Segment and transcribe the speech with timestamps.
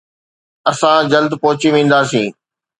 [0.71, 2.29] اسان جلد پهچي وينداسين